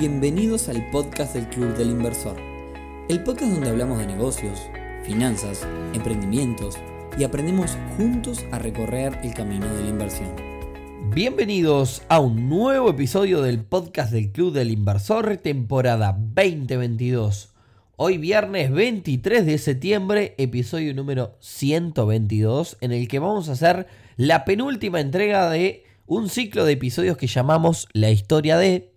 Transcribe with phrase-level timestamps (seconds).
[0.00, 2.34] Bienvenidos al podcast del Club del Inversor,
[3.10, 4.58] el podcast donde hablamos de negocios,
[5.04, 6.78] finanzas, emprendimientos
[7.18, 10.30] y aprendemos juntos a recorrer el camino de la inversión.
[11.14, 17.52] Bienvenidos a un nuevo episodio del podcast del Club del Inversor, temporada 2022.
[17.96, 23.86] Hoy viernes 23 de septiembre, episodio número 122, en el que vamos a hacer
[24.16, 28.94] la penúltima entrega de un ciclo de episodios que llamamos La historia de,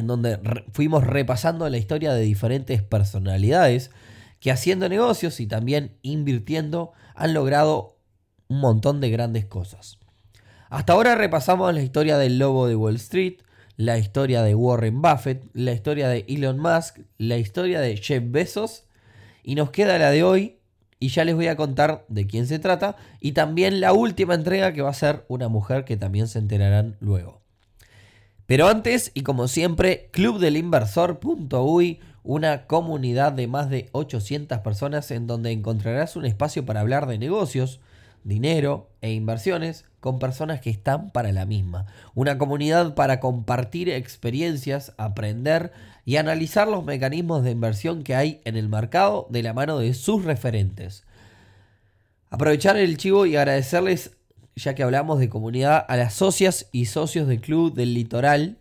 [0.00, 0.38] en donde
[0.72, 3.90] fuimos repasando la historia de diferentes personalidades
[4.40, 7.98] que haciendo negocios y también invirtiendo han logrado
[8.48, 9.98] un montón de grandes cosas.
[10.70, 13.38] Hasta ahora repasamos la historia del lobo de Wall Street,
[13.76, 18.84] la historia de Warren Buffett, la historia de Elon Musk, la historia de Jeff Bezos
[19.42, 20.58] y nos queda la de hoy
[20.98, 24.72] y ya les voy a contar de quién se trata y también la última entrega
[24.72, 27.39] que va a ser una mujer que también se enterarán luego.
[28.50, 35.52] Pero antes, y como siempre, clubdelinversor.uy, una comunidad de más de 800 personas en donde
[35.52, 37.78] encontrarás un espacio para hablar de negocios,
[38.24, 41.86] dinero e inversiones con personas que están para la misma.
[42.16, 45.70] Una comunidad para compartir experiencias, aprender
[46.04, 49.94] y analizar los mecanismos de inversión que hay en el mercado de la mano de
[49.94, 51.04] sus referentes.
[52.30, 54.10] Aprovechar el chivo y agradecerles
[54.56, 58.58] ya que hablamos de comunidad, a las socias y socios del Club del Litoral,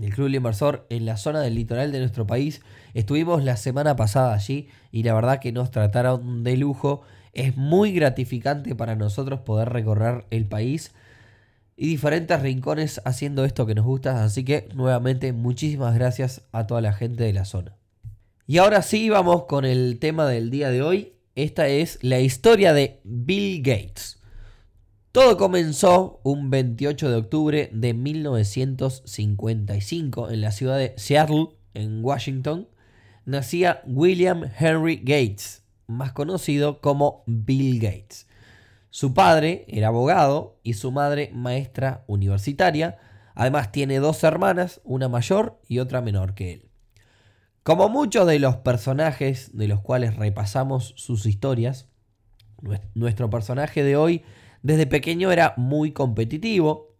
[0.00, 2.62] del Club Inversor en la zona del litoral de nuestro país.
[2.94, 7.02] Estuvimos la semana pasada allí y la verdad que nos trataron de lujo.
[7.32, 10.92] Es muy gratificante para nosotros poder recorrer el país
[11.76, 14.24] y diferentes rincones haciendo esto que nos gusta.
[14.24, 17.76] Así que nuevamente muchísimas gracias a toda la gente de la zona.
[18.46, 21.12] Y ahora sí vamos con el tema del día de hoy.
[21.36, 24.19] Esta es la historia de Bill Gates.
[25.12, 32.68] Todo comenzó un 28 de octubre de 1955 en la ciudad de Seattle, en Washington.
[33.24, 38.28] Nacía William Henry Gates, más conocido como Bill Gates.
[38.90, 42.98] Su padre era abogado y su madre maestra universitaria.
[43.34, 46.68] Además tiene dos hermanas, una mayor y otra menor que él.
[47.64, 51.88] Como muchos de los personajes de los cuales repasamos sus historias,
[52.94, 54.22] nuestro personaje de hoy
[54.62, 56.94] desde pequeño era muy competitivo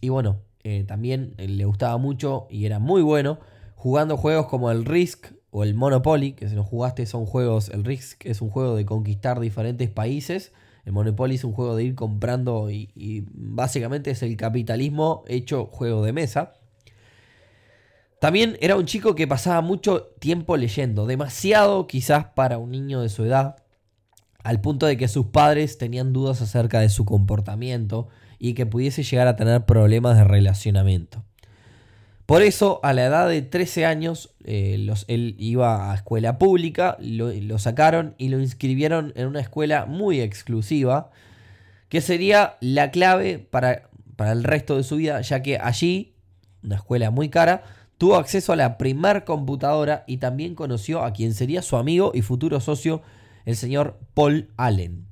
[0.00, 3.38] y bueno, eh, también eh, le gustaba mucho y era muy bueno
[3.74, 7.84] jugando juegos como el Risk o el Monopoly, que si no jugaste son juegos, el
[7.84, 10.52] Risk es un juego de conquistar diferentes países,
[10.84, 15.66] el Monopoly es un juego de ir comprando y, y básicamente es el capitalismo hecho
[15.66, 16.54] juego de mesa.
[18.20, 23.08] También era un chico que pasaba mucho tiempo leyendo, demasiado quizás para un niño de
[23.08, 23.56] su edad
[24.46, 28.06] al punto de que sus padres tenían dudas acerca de su comportamiento
[28.38, 31.24] y que pudiese llegar a tener problemas de relacionamiento.
[32.26, 37.58] Por eso, a la edad de 13 años, eh, él iba a escuela pública, lo,
[37.58, 41.10] sacaron y lo inscribieron en una escuela muy exclusiva,
[41.88, 46.14] que sería la clave para, para el resto de su vida, ya que allí,
[46.62, 47.64] una escuela muy cara,
[47.98, 52.22] tuvo acceso a la primer computadora y también conoció a quien sería su amigo y
[52.22, 53.02] futuro socio
[53.46, 55.06] el señor Paul Allen.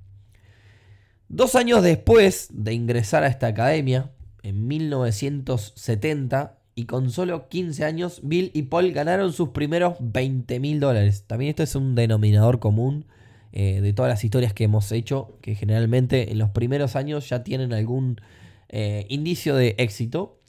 [1.28, 4.10] Dos años después de ingresar a esta academia,
[4.42, 10.80] en 1970, y con solo 15 años, Bill y Paul ganaron sus primeros 20 mil
[10.80, 11.24] dólares.
[11.26, 13.06] También esto es un denominador común
[13.52, 17.44] eh, de todas las historias que hemos hecho, que generalmente en los primeros años ya
[17.44, 18.20] tienen algún
[18.68, 20.40] eh, indicio de éxito.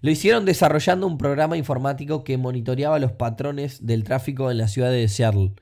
[0.00, 4.90] Lo hicieron desarrollando un programa informático que monitoreaba los patrones del tráfico en la ciudad
[4.92, 5.52] de Seattle.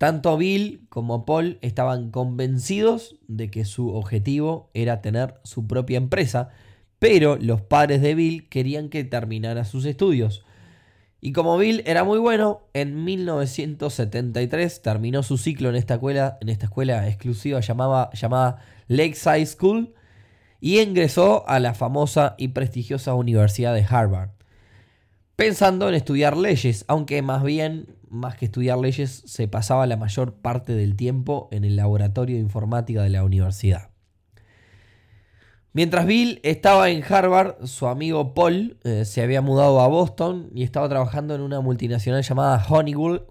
[0.00, 6.48] Tanto Bill como Paul estaban convencidos de que su objetivo era tener su propia empresa,
[6.98, 10.42] pero los padres de Bill querían que terminara sus estudios.
[11.20, 15.96] Y como Bill era muy bueno, en 1973 terminó su ciclo en esta
[16.64, 18.56] escuela, exclusiva llamada
[18.88, 19.92] Lakeside School
[20.62, 24.30] y ingresó a la famosa y prestigiosa Universidad de Harvard,
[25.40, 30.34] pensando en estudiar leyes, aunque más bien más que estudiar leyes, se pasaba la mayor
[30.34, 33.88] parte del tiempo en el laboratorio de informática de la universidad.
[35.72, 40.62] Mientras Bill estaba en Harvard, su amigo Paul eh, se había mudado a Boston y
[40.62, 43.22] estaba trabajando en una multinacional llamada Honeywell,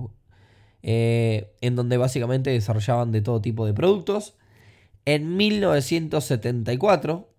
[0.81, 4.35] eh, en donde básicamente desarrollaban de todo tipo de productos.
[5.05, 7.29] En 1974,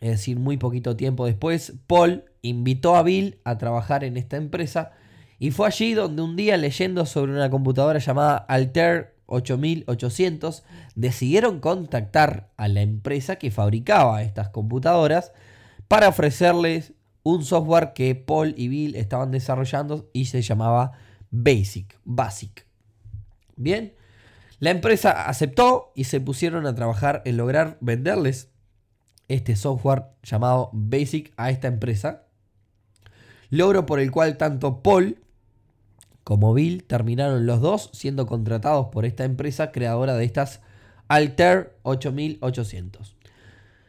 [0.00, 4.92] es decir, muy poquito tiempo después, Paul invitó a Bill a trabajar en esta empresa
[5.38, 10.64] y fue allí donde un día leyendo sobre una computadora llamada Alter 8800
[10.94, 15.32] decidieron contactar a la empresa que fabricaba estas computadoras
[15.88, 16.92] para ofrecerles
[17.22, 20.92] un software que Paul y Bill estaban desarrollando y se llamaba
[21.30, 22.66] Basic, Basic.
[23.56, 23.94] Bien,
[24.58, 28.49] la empresa aceptó y se pusieron a trabajar en lograr venderles
[29.30, 32.24] este software llamado Basic a esta empresa.
[33.48, 35.18] Logro por el cual tanto Paul
[36.24, 40.60] como Bill terminaron los dos siendo contratados por esta empresa creadora de estas
[41.08, 43.16] Alter 8800.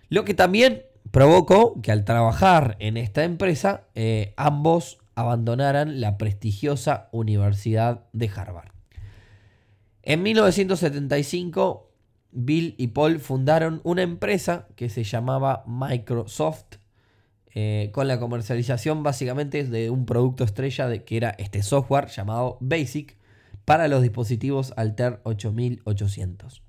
[0.09, 7.09] Lo que también provocó que al trabajar en esta empresa eh, ambos abandonaran la prestigiosa
[7.11, 8.71] Universidad de Harvard.
[10.03, 11.90] En 1975,
[12.31, 16.77] Bill y Paul fundaron una empresa que se llamaba Microsoft,
[17.53, 22.57] eh, con la comercialización básicamente de un producto estrella de, que era este software llamado
[22.61, 23.17] Basic
[23.65, 26.63] para los dispositivos Alter 8800.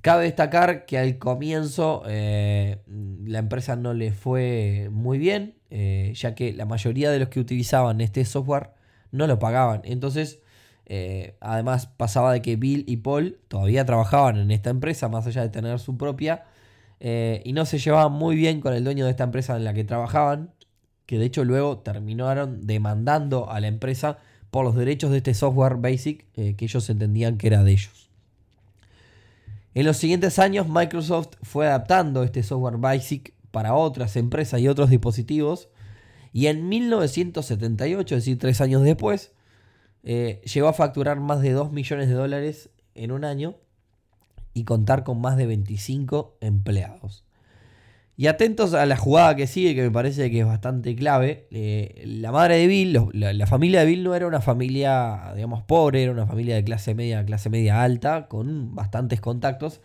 [0.00, 6.34] Cabe destacar que al comienzo eh, la empresa no le fue muy bien, eh, ya
[6.34, 8.70] que la mayoría de los que utilizaban este software
[9.10, 9.82] no lo pagaban.
[9.84, 10.40] Entonces,
[10.92, 15.42] eh, además pasaba de que Bill y Paul todavía trabajaban en esta empresa, más allá
[15.42, 16.44] de tener su propia,
[17.00, 19.84] y no se llevaban muy bien con el dueño de esta empresa en la que
[19.84, 20.50] trabajaban,
[21.06, 24.18] que de hecho luego terminaron demandando a la empresa
[24.50, 28.10] por los derechos de este software Basic que ellos entendían que era de ellos.
[29.72, 34.90] En los siguientes años Microsoft fue adaptando este software Basic para otras empresas y otros
[34.90, 35.70] dispositivos
[36.32, 39.32] y en 1978, es decir, tres años después,
[40.02, 43.56] eh, llegó a facturar más de 2 millones de dólares en un año
[44.54, 47.24] y contar con más de 25 empleados.
[48.16, 51.46] Y atentos a la jugada que sigue, que me parece que es bastante clave.
[51.50, 56.02] Eh, la madre de Bill, la, familia de Bill no era una familia, digamos, pobre,
[56.02, 59.80] era una familia de clase media, clase media alta, con bastantes contactos.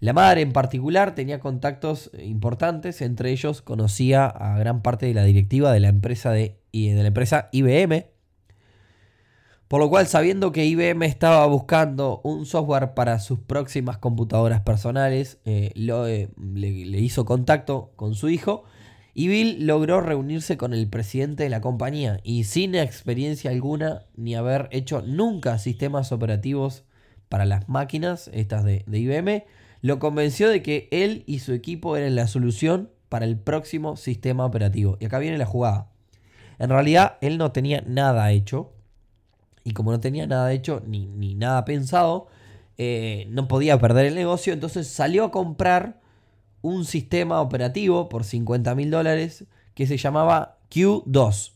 [0.00, 5.24] La madre en particular tenía contactos importantes, entre ellos conocía a gran parte de la
[5.24, 8.06] directiva de la empresa, de, de la empresa IBM,
[9.68, 15.38] por lo cual, sabiendo que IBM estaba buscando un software para sus próximas computadoras personales,
[15.44, 18.64] eh, eh, le, hizo contacto con su hijo
[19.12, 24.34] y Bill logró reunirse con el presidente de la compañía y sin experiencia alguna ni
[24.34, 26.84] haber hecho nunca sistemas operativos
[27.28, 29.44] para las máquinas, estas de, de IBM,
[29.82, 34.46] lo convenció de que él y su equipo eran la solución para el próximo sistema
[34.46, 34.96] operativo.
[34.98, 35.90] Y acá viene la jugada.
[36.58, 38.72] En realidad, él no tenía nada hecho
[39.64, 42.28] y como no tenía nada hecho ni, nada pensado,
[42.76, 46.00] eh, no podía perder el negocio, entonces salió a comprar
[46.62, 49.44] un sistema operativo por 50 mil dólares
[49.74, 51.52] que se llamaba Q2,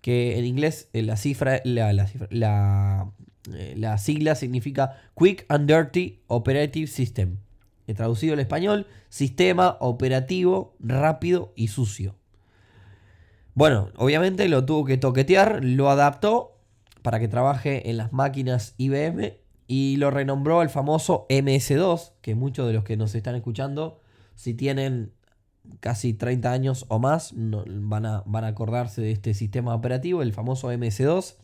[0.00, 3.12] que en inglés eh, la cifra, la, la,
[3.54, 7.38] eh, la, sigla significa Quick and Dirty Operative System.
[7.86, 12.16] He traducido al español, sistema operativo rápido y sucio.
[13.54, 16.59] Bueno, obviamente lo tuvo que toquetear, lo adaptó
[17.02, 22.66] para que trabaje en las máquinas IBM y lo renombró el famoso MS2, que muchos
[22.66, 24.00] de los que nos están escuchando,
[24.34, 25.12] si tienen
[25.80, 30.32] casi 30 años o más, van, a, van a acordarse de este sistema operativo, el
[30.32, 31.36] famoso MS2.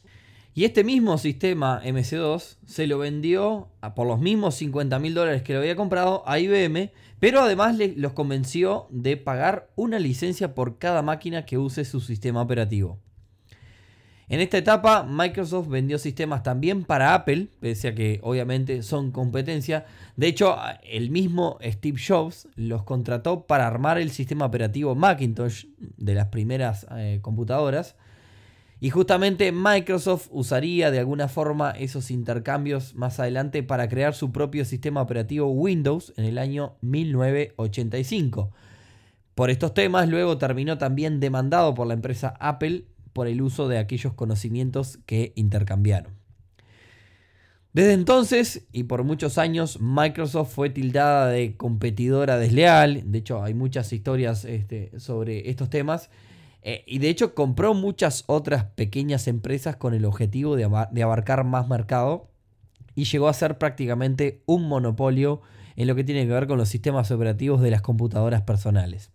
[0.54, 5.42] Y este mismo sistema MS2 se lo vendió a, por los mismos 50 mil dólares
[5.42, 10.78] que lo había comprado a IBM, pero además los convenció de pagar una licencia por
[10.78, 12.98] cada máquina que use su sistema operativo.
[14.28, 19.86] En esta etapa, Microsoft vendió sistemas también para Apple, pese a que obviamente son competencia.
[20.16, 26.14] De hecho, el mismo Steve Jobs los contrató para armar el sistema operativo Macintosh de
[26.14, 27.94] las primeras eh, computadoras.
[28.80, 34.64] Y justamente Microsoft usaría de alguna forma esos intercambios más adelante para crear su propio
[34.64, 38.50] sistema operativo Windows en el año 1985.
[39.36, 43.78] Por estos temas luego terminó también demandado por la empresa Apple por el uso de
[43.78, 46.12] aquellos conocimientos que intercambiaron.
[47.72, 53.54] Desde entonces y por muchos años Microsoft fue tildada de competidora desleal, de hecho hay
[53.54, 56.10] muchas historias este, sobre estos temas,
[56.60, 61.42] eh, y de hecho compró muchas otras pequeñas empresas con el objetivo de, de abarcar
[61.44, 62.28] más mercado
[62.94, 65.40] y llegó a ser prácticamente un monopolio
[65.76, 69.10] en lo que tiene que ver con los sistemas operativos de las computadoras personales.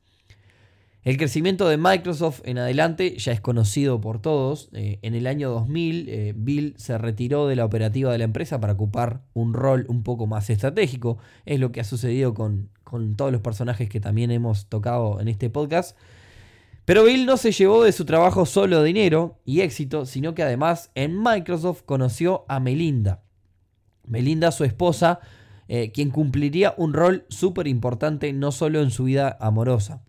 [1.04, 4.70] El crecimiento de Microsoft en adelante ya es conocido por todos.
[4.74, 8.62] Eh, en el año 2000, eh, Bill se retiró de la operativa de la empresa
[8.62, 11.18] para ocupar un rol un poco más estratégico.
[11.46, 15.28] Es lo que ha sucedido con, con todos los personajes que también hemos tocado en
[15.28, 15.98] este podcast.
[16.86, 20.92] Pero Bill no se llevó de su trabajo solo dinero y éxito, sino que además
[20.94, 23.24] en Microsoft conoció a Melinda.
[24.06, 25.20] Melinda, su esposa,
[25.68, 30.04] eh, quien cumpliría un rol súper importante no solo en su vida amorosa.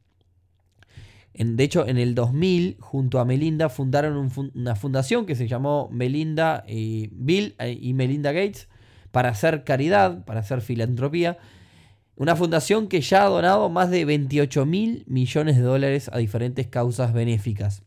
[1.34, 6.64] De hecho, en el 2000, junto a Melinda, fundaron una fundación que se llamó Melinda
[6.68, 8.68] y Bill eh, y Melinda Gates
[9.10, 11.38] para hacer caridad, para hacer filantropía.
[12.16, 16.66] Una fundación que ya ha donado más de 28 mil millones de dólares a diferentes
[16.66, 17.82] causas benéficas.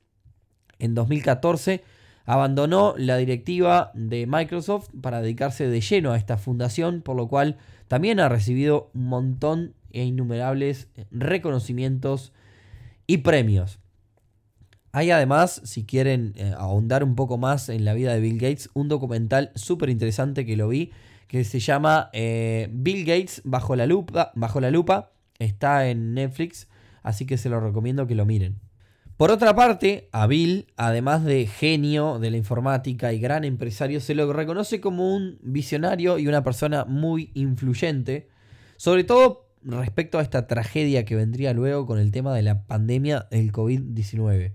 [0.79, 1.83] En 2014
[2.25, 7.57] abandonó la directiva de Microsoft para dedicarse de lleno a esta fundación, por lo cual
[7.87, 12.33] también ha recibido un montón e innumerables reconocimientos
[13.07, 13.79] y premios.
[14.91, 18.69] Hay además, si quieren eh, ahondar un poco más en la vida de Bill Gates,
[18.73, 20.91] un documental súper interesante que lo vi,
[21.27, 25.11] que se llama eh, Bill Gates bajo la, lupa, bajo la lupa.
[25.37, 26.69] Está en Netflix,
[27.03, 28.59] así que se lo recomiendo que lo miren.
[29.17, 34.15] Por otra parte, a Bill, además de genio de la informática y gran empresario, se
[34.15, 38.29] lo reconoce como un visionario y una persona muy influyente,
[38.77, 43.27] sobre todo respecto a esta tragedia que vendría luego con el tema de la pandemia
[43.31, 44.53] del COVID-19.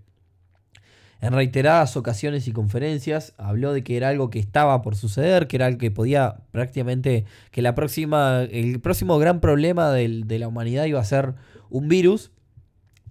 [1.23, 5.57] En reiteradas ocasiones y conferencias habló de que era algo que estaba por suceder, que
[5.57, 10.87] era algo que podía prácticamente, que la próxima, el próximo gran problema de la humanidad
[10.87, 11.35] iba a ser
[11.69, 12.31] un virus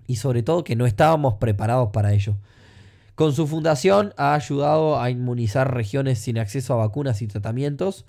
[0.07, 2.35] y sobre todo que no estábamos preparados para ello.
[3.13, 8.05] Con su fundación ha ayudado a inmunizar regiones sin acceso a vacunas y tratamientos,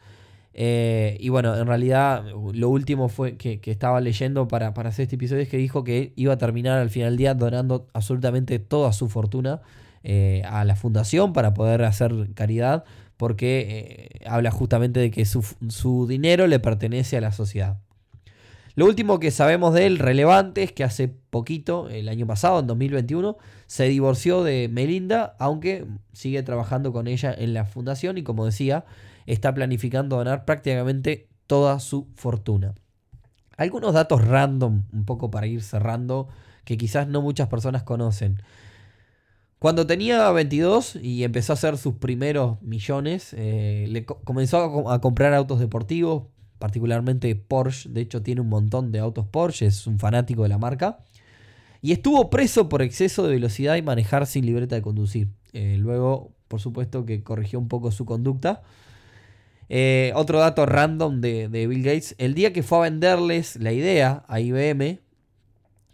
[0.52, 5.42] eh, y bueno, en realidad lo último fue que, estaba leyendo para, hacer este episodio
[5.42, 9.08] es que dijo que iba a terminar al final del día donando absolutamente toda su
[9.08, 9.60] fortuna
[10.02, 12.84] eh, a la fundación para poder hacer caridad,
[13.16, 17.78] porque eh, habla justamente de que su, su dinero le pertenece a la sociedad.
[18.76, 22.66] Lo último que sabemos de él relevante es que hace poquito, el año pasado, en
[22.66, 28.46] 2021, se divorció de Melinda, aunque sigue trabajando con ella en la fundación y como
[28.46, 28.84] decía,
[29.32, 32.74] está planificando donar prácticamente toda su fortuna.
[33.56, 36.28] Algunos datos random, un poco para ir cerrando,
[36.64, 38.42] que quizás no muchas personas conocen.
[39.58, 45.34] Cuando tenía 22 y empezó a hacer sus primeros millones, eh, le comenzó a, comprar
[45.34, 47.90] autos deportivos, particularmente Porsche.
[47.90, 51.00] De hecho, tiene un montón de autos Porsche, es un fanático de la marca.
[51.82, 55.28] Y estuvo preso por exceso de velocidad y manejar sin libreta de conducir.
[55.52, 58.62] Eh, luego, por supuesto, que corrigió un poco su conducta.
[59.72, 62.16] Eh, otro dato random de, Bill Gates.
[62.18, 64.98] El día que fue a venderles la idea a IBM,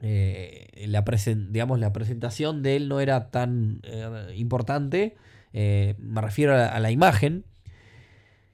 [0.00, 1.04] eh, la,
[1.50, 5.14] digamos, la presentación de él no era tan eh, importante.
[5.52, 7.44] me refiero a la, imagen.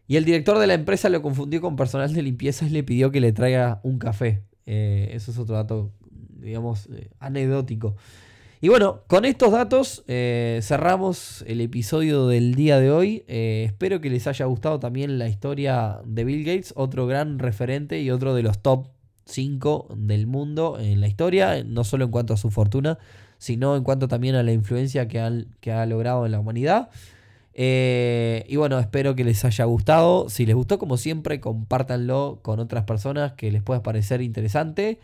[0.09, 3.13] Y el director de la empresa lo confundió con personal de limpieza y le pidió
[3.13, 4.43] que le traiga un café.
[4.67, 5.93] eso es otro dato,
[6.41, 6.89] digamos,
[7.21, 7.95] anecdótico.
[8.65, 13.25] Y bueno, con estos datos eh, cerramos el episodio del día de hoy.
[13.27, 18.01] Eh, espero que les haya gustado también la historia de Bill Gates, otro gran referente
[18.01, 18.87] y otro de los top
[19.25, 23.01] 5 del mundo en la historia, no solo en cuanto a su fortuna,
[23.37, 26.89] sino en cuanto también a la influencia que, que ha logrado en la humanidad.
[27.55, 30.31] Eh, y bueno, espero que les haya gustado.
[30.31, 35.01] Si les gustó, como siempre, compártanlo con otras personas que les pueda parecer interesante.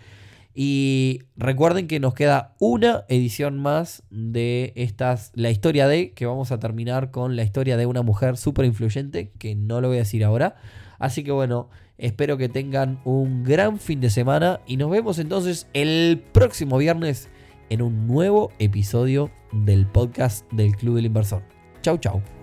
[0.55, 6.51] Y recuerden que nos queda una edición más de estas, la historia de, que vamos
[6.51, 10.01] a terminar con la historia de una mujer súper influyente, que no lo voy a
[10.01, 10.57] decir ahora.
[10.99, 15.69] Así que bueno, espero que tengan un gran fin de semana y nos vemos entonces
[15.75, 17.29] el próximo viernes
[17.71, 21.43] en un nuevo episodio del podcast del Club del Inversor.
[21.83, 22.38] Chau, chau.